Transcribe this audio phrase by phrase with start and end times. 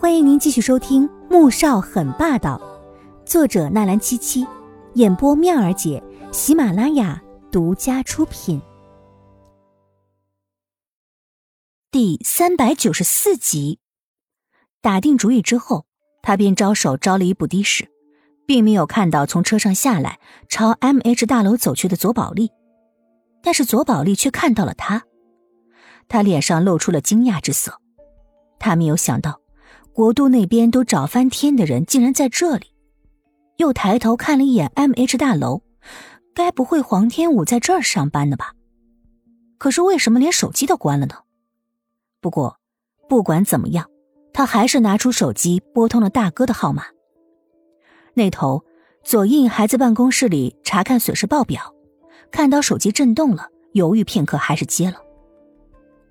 [0.00, 2.56] 欢迎您继续收听《穆少很霸道》，
[3.28, 4.46] 作者纳兰七七，
[4.94, 6.00] 演播妙儿姐，
[6.30, 8.62] 喜马拉雅独家出品。
[11.90, 13.80] 第三百九十四集，
[14.80, 15.84] 打定主意之后，
[16.22, 17.90] 他便招手招了一部的士，
[18.46, 22.52] 并没有看到从车上下来朝 M H 大楼走去的左宝莉，
[23.42, 25.02] 但是左宝莉却看到了他，
[26.06, 27.80] 他脸上露出了惊讶之色，
[28.60, 29.40] 他没有想到。
[29.98, 32.66] 国都那边都找翻天的人竟然在这里，
[33.56, 35.62] 又抬头看了一眼 M H 大楼，
[36.36, 38.52] 该不会黄天武在这儿上班呢吧？
[39.58, 41.16] 可是为什么连手机都关了呢？
[42.20, 42.58] 不过
[43.08, 43.90] 不管怎么样，
[44.32, 46.84] 他还是拿出手机拨通了大哥的号码。
[48.14, 48.64] 那头
[49.02, 51.74] 左印还在办公室里查看损失报表，
[52.30, 55.02] 看到手机震动了，犹豫片刻还是接了。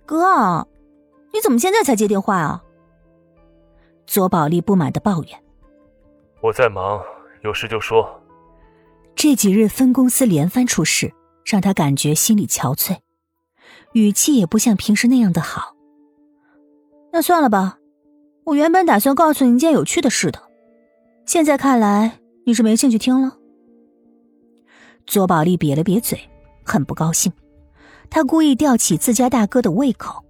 [0.05, 0.67] 哥，
[1.31, 2.65] 你怎么现在才接电话啊？
[4.07, 5.43] 左宝丽不满的抱怨
[6.41, 6.99] ：“我在忙，
[7.43, 8.21] 有事就说。”
[9.13, 11.13] 这几日分公司连番出事，
[11.45, 12.97] 让他感觉心里憔悴，
[13.93, 15.75] 语气也不像平时那样的好。
[17.11, 17.79] 那算了吧，
[18.45, 20.41] 我原本打算告诉你一件有趣的事的，
[21.25, 23.37] 现在看来你是没兴趣听了。
[25.05, 26.19] 左宝丽瘪了瘪嘴，
[26.63, 27.33] 很不高兴，
[28.09, 30.23] 他故意吊起自家大哥的胃口。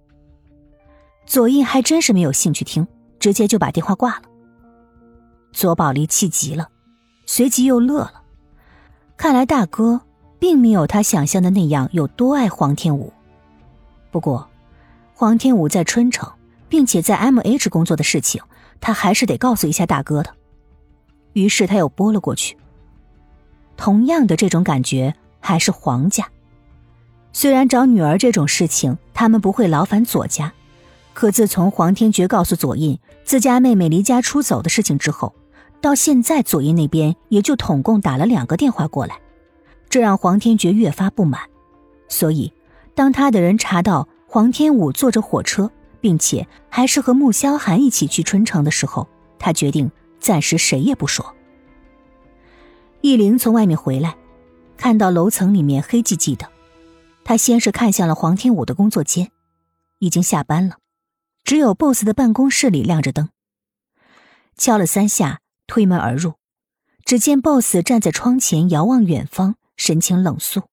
[1.26, 2.86] 左印还真是没有兴趣听。
[3.18, 4.22] 直接就把电话挂了。
[5.52, 6.68] 左宝莉气急了，
[7.26, 8.22] 随即又乐了。
[9.16, 10.00] 看来大哥
[10.38, 13.12] 并没有他想象的那样有多爱黄天武。
[14.10, 14.48] 不过，
[15.14, 16.30] 黄天武在春城，
[16.68, 18.40] 并且在 M H 工作的事情，
[18.80, 20.32] 他还是得告诉一下大哥的。
[21.32, 22.56] 于是他又拨了过去。
[23.76, 26.28] 同样的这种感觉还是黄家。
[27.32, 30.52] 虽然找女儿这种事情，他们不会劳烦左家。
[31.18, 35.34] 可自从黄天觉告诉左印自家妹妹离家出走的事情之后，
[35.80, 39.18] 到现在左印那边也就统共打了两个电话过来，
[39.88, 41.40] 这让黄天觉越发不满。
[42.08, 42.52] 所以，
[42.94, 45.68] 当他的人查到黄天武坐着火车，
[46.00, 49.08] 并且还是和穆萧寒一起去春城的时候，
[49.40, 49.90] 他决定
[50.20, 51.34] 暂时谁也不说。
[53.00, 54.14] 易灵从外面回来，
[54.76, 56.46] 看到楼层里面黑寂寂的，
[57.24, 59.32] 他先是看向了黄天武的工作间，
[59.98, 60.76] 已经下班了。
[61.48, 63.30] 只有 BOSS 的办公室里亮着灯。
[64.58, 66.34] 敲了三下，推门而入，
[67.06, 70.64] 只见 BOSS 站在窗前，遥望远方，神情冷肃。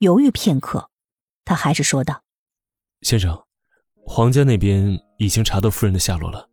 [0.00, 0.90] 犹豫片刻，
[1.46, 2.24] 他还是说道
[3.00, 3.42] ：“先生，
[4.04, 6.50] 皇家那边已经查到夫人的下落了。”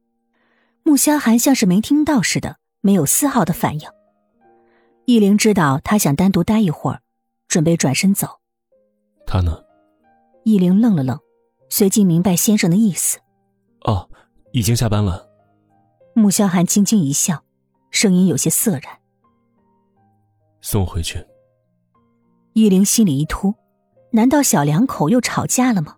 [0.83, 3.89] 穆萧寒像是没听到似的，没有丝毫的反应。
[5.03, 7.01] 易灵知道他想单独待一会儿，
[7.49, 8.39] 准备转身走。
[9.27, 9.61] 他呢？
[10.45, 11.19] 易灵愣了愣。
[11.77, 13.19] 随即明白先生的意思，
[13.81, 14.09] 哦，
[14.53, 15.29] 已经下班了。
[16.13, 17.43] 穆萧寒轻轻一笑，
[17.91, 18.83] 声音有些涩然。
[20.61, 21.27] 送回去。
[22.53, 23.53] 依灵心里一突，
[24.13, 25.97] 难道小两口又吵架了吗？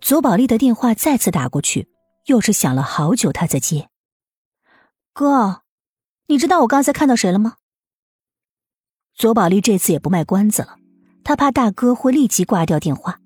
[0.00, 1.90] 左宝莉的电话再次打过去，
[2.24, 3.90] 又是响了好久，他才接。
[5.12, 5.60] 哥，
[6.28, 7.56] 你知道我刚才看到谁了吗？
[9.12, 10.78] 左宝莉这次也不卖关子了，
[11.22, 13.20] 他怕大哥会立即挂掉电话。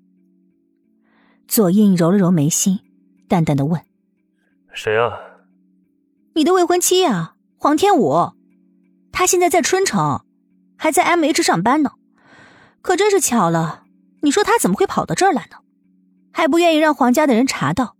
[1.47, 2.79] 左印揉了揉眉心，
[3.27, 3.81] 淡淡的问
[4.73, 5.17] ：“谁啊
[6.35, 8.31] ？”“你的未婚妻呀，黄天武。
[9.11, 10.25] 他现在在春城，
[10.75, 11.93] 还在 M H 上班呢。
[12.81, 13.85] 可真是巧了，
[14.21, 15.57] 你说他怎么会跑到这儿来呢？
[16.33, 17.95] 还不愿意让黄家的人查到，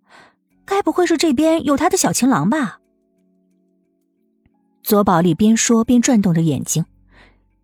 [0.65, 2.79] 该不会是这边有他的小情郎吧？”
[4.83, 6.85] 左宝丽边说边转动着眼睛，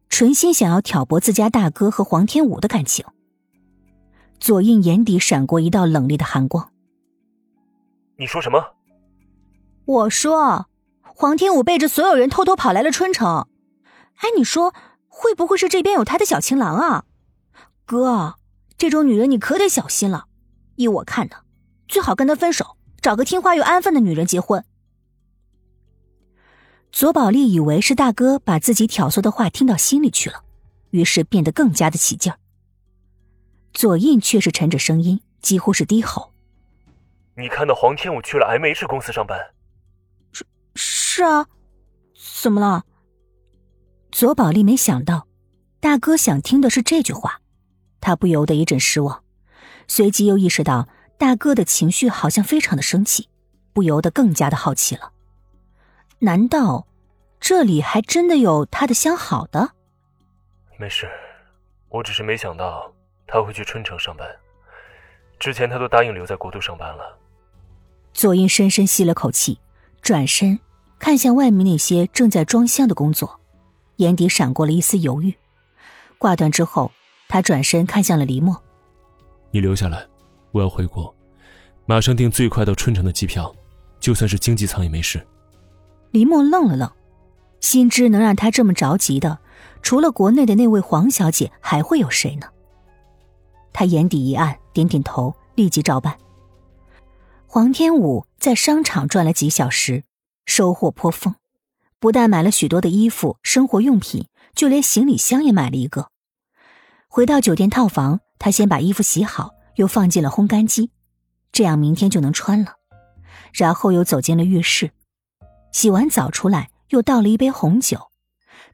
[0.09, 3.05] 存心想要挑拨自家大哥和黄天武的感情。
[4.41, 6.71] 左印眼底闪过一道冷冽的寒光。
[8.17, 8.73] 你说什么？
[9.85, 10.65] 我说，
[11.03, 13.47] 黄天武背着所有人偷偷跑来了春城。
[14.15, 14.73] 哎，你说
[15.07, 17.05] 会不会是这边有他的小情郎啊？
[17.85, 18.35] 哥，
[18.79, 20.25] 这种女人你可得小心了。
[20.75, 21.35] 依我看呢，
[21.87, 24.65] 最好跟他分手，找个听话又安分的女人结婚。
[26.91, 30.43] 左宝丽以为是大哥把自己挑唆的话听到心里去了，
[30.89, 32.39] 于是变得更加的起劲儿。
[33.73, 36.31] 左印却是沉着声音，几乎是低吼
[37.35, 39.39] ：“你看到黄天武去了 M H 公司上班？
[40.31, 40.45] 是
[40.75, 41.47] 是啊，
[42.41, 42.85] 怎么了？”
[44.11, 45.25] 左宝莉没想到
[45.79, 47.41] 大哥想听的是这句话，
[48.01, 49.23] 他不由得一阵失望，
[49.87, 53.29] 随即又意识到大哥的情绪好像非常的生气，
[53.71, 55.13] 不由得更加的好奇了。
[56.19, 56.85] 难道
[57.39, 59.71] 这里还真的有他的相好的？
[60.77, 61.09] 没事，
[61.87, 62.93] 我只是没想到。
[63.31, 64.27] 他会去春城上班，
[65.39, 67.17] 之前他都答应留在国都上班了。
[68.11, 69.57] 左英深深吸了口气，
[70.01, 70.59] 转身
[70.99, 73.39] 看向外面那些正在装箱的工作，
[73.95, 75.33] 眼底闪过了一丝犹豫。
[76.17, 76.91] 挂断之后，
[77.29, 78.61] 他转身看向了黎墨
[79.49, 80.05] ：“你留下来，
[80.51, 81.15] 我要回国，
[81.85, 83.55] 马上订最快到春城的机票，
[84.01, 85.25] 就算是经济舱也没事。”
[86.11, 86.91] 黎墨愣了愣，
[87.61, 89.39] 心知能让他这么着急的，
[89.81, 92.47] 除了国内的那位黄小姐，还会有谁呢？
[93.73, 96.17] 他眼底一暗，点点头，立即照办。
[97.47, 100.03] 黄天武在商场转了几小时，
[100.45, 101.35] 收获颇丰，
[101.99, 106.09] 不但买了许多的衣服、生活用品，就连行李箱也买了一个。
[107.07, 110.91] 回到酒店套房，他先把衣服洗好，又放进了烘干机，
[111.51, 112.75] 这样明天就能穿了。
[113.53, 114.91] 然后又走进了浴室，
[115.73, 118.09] 洗完澡出来，又倒了一杯红酒，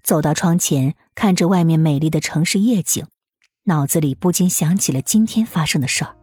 [0.03, 3.07] 走到窗前，看着外面美丽的城市夜景。
[3.67, 6.15] 脑子里不禁想起了今天发生的事儿。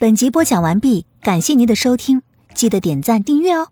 [0.00, 2.20] 本集播讲完毕，感谢您的收听，
[2.52, 3.68] 记得点赞订阅哦。